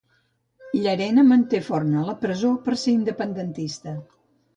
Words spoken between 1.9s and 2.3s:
a la